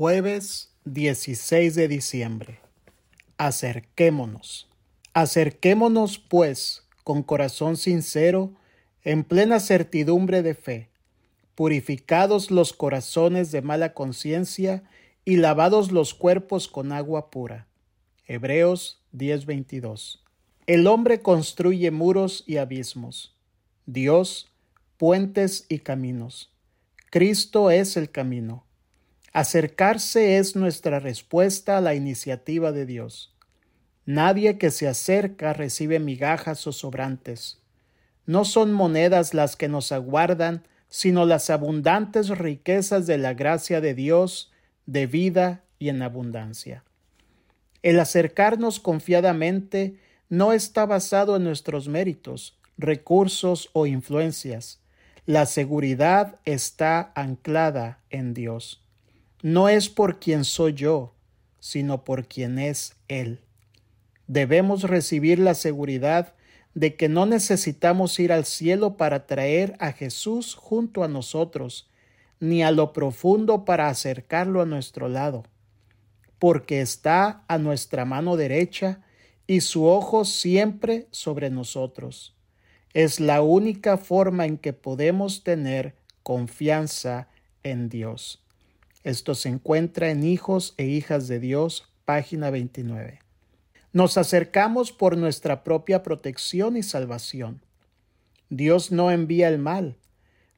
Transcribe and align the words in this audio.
Jueves 0.00 0.72
16 0.86 1.74
de 1.74 1.86
diciembre. 1.86 2.58
Acerquémonos. 3.36 4.66
Acerquémonos, 5.12 6.18
pues, 6.18 6.88
con 7.04 7.22
corazón 7.22 7.76
sincero, 7.76 8.54
en 9.04 9.24
plena 9.24 9.60
certidumbre 9.60 10.42
de 10.42 10.54
fe, 10.54 10.88
purificados 11.54 12.50
los 12.50 12.72
corazones 12.72 13.52
de 13.52 13.60
mala 13.60 13.92
conciencia 13.92 14.84
y 15.26 15.36
lavados 15.36 15.92
los 15.92 16.14
cuerpos 16.14 16.66
con 16.66 16.92
agua 16.92 17.30
pura. 17.30 17.66
Hebreos 18.26 19.02
10:22. 19.12 20.24
El 20.66 20.86
hombre 20.86 21.20
construye 21.20 21.90
muros 21.90 22.42
y 22.46 22.56
abismos. 22.56 23.36
Dios, 23.84 24.48
puentes 24.96 25.66
y 25.68 25.80
caminos. 25.80 26.50
Cristo 27.10 27.70
es 27.70 27.98
el 27.98 28.10
camino. 28.10 28.64
Acercarse 29.32 30.38
es 30.38 30.56
nuestra 30.56 30.98
respuesta 30.98 31.78
a 31.78 31.80
la 31.80 31.94
iniciativa 31.94 32.72
de 32.72 32.84
Dios. 32.84 33.32
Nadie 34.04 34.58
que 34.58 34.72
se 34.72 34.88
acerca 34.88 35.52
recibe 35.52 36.00
migajas 36.00 36.66
o 36.66 36.72
sobrantes. 36.72 37.62
No 38.26 38.44
son 38.44 38.72
monedas 38.72 39.32
las 39.32 39.54
que 39.54 39.68
nos 39.68 39.92
aguardan, 39.92 40.66
sino 40.88 41.26
las 41.26 41.48
abundantes 41.48 42.28
riquezas 42.30 43.06
de 43.06 43.18
la 43.18 43.34
gracia 43.34 43.80
de 43.80 43.94
Dios, 43.94 44.50
de 44.86 45.06
vida 45.06 45.62
y 45.78 45.90
en 45.90 46.02
abundancia. 46.02 46.82
El 47.82 48.00
acercarnos 48.00 48.80
confiadamente 48.80 49.94
no 50.28 50.52
está 50.52 50.86
basado 50.86 51.36
en 51.36 51.44
nuestros 51.44 51.86
méritos, 51.86 52.58
recursos 52.78 53.70
o 53.74 53.86
influencias. 53.86 54.80
La 55.24 55.46
seguridad 55.46 56.40
está 56.44 57.12
anclada 57.14 58.00
en 58.10 58.34
Dios 58.34 58.82
no 59.42 59.68
es 59.68 59.88
por 59.88 60.18
quien 60.20 60.44
soy 60.44 60.74
yo, 60.74 61.14
sino 61.58 62.04
por 62.04 62.26
quien 62.26 62.58
es 62.58 62.96
Él. 63.08 63.40
Debemos 64.26 64.82
recibir 64.84 65.38
la 65.38 65.54
seguridad 65.54 66.34
de 66.74 66.94
que 66.94 67.08
no 67.08 67.26
necesitamos 67.26 68.18
ir 68.20 68.32
al 68.32 68.44
cielo 68.44 68.96
para 68.96 69.26
traer 69.26 69.74
a 69.80 69.92
Jesús 69.92 70.54
junto 70.54 71.02
a 71.02 71.08
nosotros, 71.08 71.88
ni 72.38 72.62
a 72.62 72.70
lo 72.70 72.92
profundo 72.92 73.64
para 73.64 73.88
acercarlo 73.88 74.62
a 74.62 74.66
nuestro 74.66 75.08
lado, 75.08 75.44
porque 76.38 76.80
está 76.80 77.44
a 77.48 77.58
nuestra 77.58 78.04
mano 78.04 78.36
derecha 78.36 79.00
y 79.46 79.62
su 79.62 79.86
ojo 79.86 80.24
siempre 80.24 81.08
sobre 81.10 81.50
nosotros. 81.50 82.36
Es 82.94 83.20
la 83.20 83.42
única 83.42 83.98
forma 83.98 84.46
en 84.46 84.58
que 84.58 84.72
podemos 84.72 85.44
tener 85.44 85.96
confianza 86.22 87.28
en 87.62 87.88
Dios. 87.88 88.44
Esto 89.02 89.34
se 89.34 89.48
encuentra 89.48 90.10
en 90.10 90.24
Hijos 90.24 90.74
e 90.76 90.84
Hijas 90.84 91.26
de 91.26 91.40
Dios, 91.40 91.88
página 92.04 92.50
29. 92.50 93.20
Nos 93.94 94.18
acercamos 94.18 94.92
por 94.92 95.16
nuestra 95.16 95.64
propia 95.64 96.02
protección 96.02 96.76
y 96.76 96.82
salvación. 96.82 97.62
Dios 98.50 98.92
no 98.92 99.10
envía 99.10 99.48
el 99.48 99.58
mal, 99.58 99.96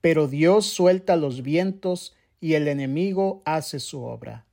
pero 0.00 0.26
Dios 0.26 0.66
suelta 0.66 1.14
los 1.14 1.42
vientos 1.42 2.16
y 2.40 2.54
el 2.54 2.66
enemigo 2.66 3.40
hace 3.44 3.78
su 3.78 4.02
obra. 4.02 4.44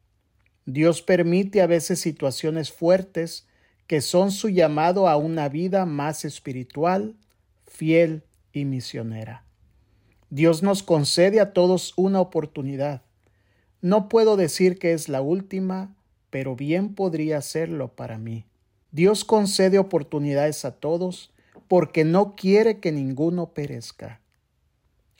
Dios 0.66 1.02
permite 1.02 1.62
a 1.62 1.68
veces 1.68 2.00
situaciones 2.00 2.72
fuertes 2.72 3.48
que 3.88 4.02
son 4.02 4.31
su 4.31 4.50
llamado 4.50 5.09
a 5.09 5.18
una 5.18 5.50
vida 5.50 5.88
más 5.88 6.24
espiritual, 6.24 7.16
fiel 7.66 8.24
y 8.53 8.66
misionera. 8.66 9.44
Dios 10.30 10.62
nos 10.62 10.84
concede 10.84 11.40
a 11.40 11.52
todos 11.52 11.94
una 11.98 12.22
oportunidad. 12.22 13.02
No 13.81 14.09
puedo 14.09 14.38
decir 14.38 14.78
que 14.78 14.94
es 14.94 15.09
la 15.09 15.22
última, 15.22 15.96
pero 16.30 16.56
bien 16.56 16.94
podría 16.94 17.42
serlo 17.42 17.96
para 17.96 18.18
mí. 18.19 18.46
Dios 18.92 19.25
concede 19.25 19.80
oportunidades 19.80 20.66
a 20.66 20.72
todos 20.80 21.31
porque 21.68 22.03
no 22.03 22.36
quiere 22.36 22.80
que 22.80 22.92
ninguno 22.92 23.53
perezca. 23.53 24.22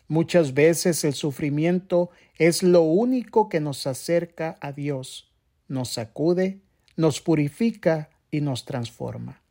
Muchas 0.08 0.54
veces 0.54 1.04
el 1.06 1.14
sufrimiento 1.14 2.12
es 2.38 2.64
lo 2.64 2.82
único 2.82 3.50
que 3.50 3.62
nos 3.62 3.88
acerca 3.88 4.58
a 4.60 4.74
Dios, 4.74 5.32
nos 5.68 5.90
sacude, 5.94 6.60
nos 6.98 7.22
purifica 7.22 8.10
y 8.30 8.42
nos 8.42 8.66
transforma. 8.66 9.42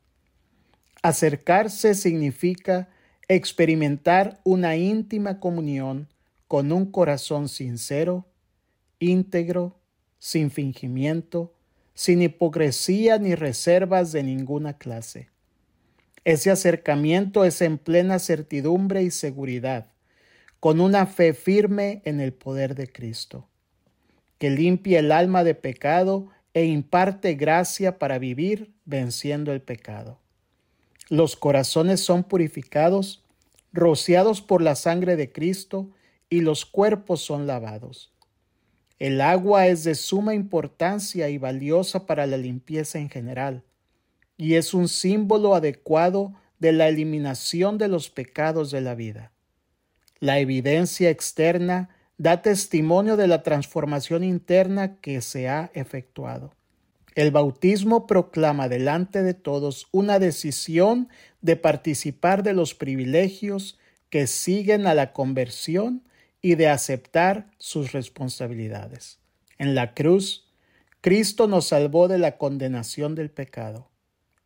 Acercarse 1.02 1.94
significa 1.94 2.90
experimentar 3.26 4.40
una 4.44 4.76
íntima 4.76 5.40
comunión 5.40 6.08
con 6.46 6.72
un 6.72 6.92
corazón 6.92 7.48
sincero 7.48 8.26
íntegro, 9.00 9.76
sin 10.18 10.50
fingimiento, 10.50 11.52
sin 11.94 12.22
hipocresía 12.22 13.18
ni 13.18 13.34
reservas 13.34 14.12
de 14.12 14.22
ninguna 14.22 14.78
clase. 14.78 15.28
Ese 16.24 16.50
acercamiento 16.50 17.44
es 17.44 17.62
en 17.62 17.78
plena 17.78 18.18
certidumbre 18.18 19.02
y 19.02 19.10
seguridad, 19.10 19.86
con 20.60 20.80
una 20.80 21.06
fe 21.06 21.32
firme 21.32 22.02
en 22.04 22.20
el 22.20 22.34
poder 22.34 22.74
de 22.74 22.86
Cristo, 22.86 23.48
que 24.38 24.50
limpia 24.50 25.00
el 25.00 25.10
alma 25.10 25.42
de 25.42 25.54
pecado 25.54 26.28
e 26.52 26.66
imparte 26.66 27.34
gracia 27.34 27.98
para 27.98 28.18
vivir 28.18 28.72
venciendo 28.84 29.52
el 29.52 29.62
pecado. 29.62 30.18
Los 31.08 31.36
corazones 31.36 32.00
son 32.00 32.24
purificados, 32.24 33.24
rociados 33.72 34.42
por 34.42 34.60
la 34.60 34.74
sangre 34.74 35.16
de 35.16 35.32
Cristo, 35.32 35.90
y 36.28 36.42
los 36.42 36.64
cuerpos 36.64 37.22
son 37.22 37.46
lavados. 37.46 38.12
El 39.00 39.22
agua 39.22 39.66
es 39.66 39.82
de 39.82 39.94
suma 39.94 40.34
importancia 40.34 41.30
y 41.30 41.38
valiosa 41.38 42.04
para 42.04 42.26
la 42.26 42.36
limpieza 42.36 42.98
en 42.98 43.08
general, 43.08 43.64
y 44.36 44.56
es 44.56 44.74
un 44.74 44.88
símbolo 44.88 45.54
adecuado 45.54 46.34
de 46.58 46.72
la 46.72 46.86
eliminación 46.86 47.78
de 47.78 47.88
los 47.88 48.10
pecados 48.10 48.70
de 48.70 48.82
la 48.82 48.94
vida. 48.94 49.32
La 50.18 50.38
evidencia 50.38 51.08
externa 51.08 51.88
da 52.18 52.42
testimonio 52.42 53.16
de 53.16 53.26
la 53.26 53.42
transformación 53.42 54.22
interna 54.22 55.00
que 55.00 55.22
se 55.22 55.48
ha 55.48 55.70
efectuado. 55.72 56.54
El 57.14 57.30
bautismo 57.30 58.06
proclama 58.06 58.68
delante 58.68 59.22
de 59.22 59.32
todos 59.32 59.88
una 59.92 60.18
decisión 60.18 61.08
de 61.40 61.56
participar 61.56 62.42
de 62.42 62.52
los 62.52 62.74
privilegios 62.74 63.78
que 64.10 64.26
siguen 64.26 64.86
a 64.86 64.92
la 64.92 65.14
conversión 65.14 66.02
y 66.42 66.54
de 66.54 66.68
aceptar 66.68 67.50
sus 67.58 67.92
responsabilidades. 67.92 69.18
En 69.58 69.74
la 69.74 69.94
cruz, 69.94 70.48
Cristo 71.00 71.46
nos 71.46 71.68
salvó 71.68 72.08
de 72.08 72.18
la 72.18 72.38
condenación 72.38 73.14
del 73.14 73.30
pecado. 73.30 73.90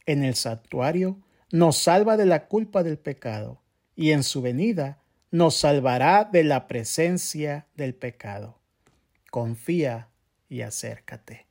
En 0.06 0.22
el 0.24 0.34
santuario, 0.34 1.18
nos 1.50 1.76
salva 1.76 2.16
de 2.16 2.26
la 2.26 2.46
culpa 2.46 2.82
del 2.82 2.98
pecado 2.98 3.62
y 3.94 4.10
en 4.10 4.22
su 4.22 4.42
venida 4.42 5.02
nos 5.30 5.56
salvará 5.56 6.24
de 6.24 6.44
la 6.44 6.66
presencia 6.66 7.66
del 7.76 7.94
pecado. 7.94 8.60
Confía 9.30 10.08
y 10.48 10.62
acércate. 10.62 11.46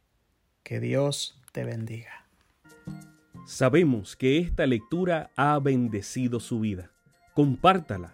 Que 0.63 0.79
Dios 0.79 1.41
te 1.51 1.65
bendiga. 1.65 2.25
Sabemos 3.45 4.15
que 4.15 4.39
esta 4.39 4.65
lectura 4.65 5.31
ha 5.35 5.59
bendecido 5.59 6.39
su 6.39 6.61
vida. 6.61 6.91
Compártala 7.33 8.13